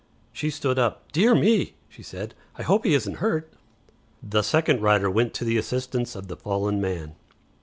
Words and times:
She 0.33 0.49
stood 0.49 0.79
up. 0.79 1.11
"Dear 1.11 1.35
me!" 1.35 1.75
she 1.87 2.01
said. 2.01 2.33
"I 2.57 2.63
hope 2.63 2.85
he 2.85 2.95
isn't 2.95 3.17
hurt." 3.17 3.53
The 4.23 4.41
second 4.41 4.81
rider 4.81 5.11
went 5.11 5.35
to 5.35 5.45
the 5.45 5.59
assistance 5.59 6.15
of 6.15 6.27
the 6.27 6.35
fallen 6.37 6.81
man. 6.81 7.13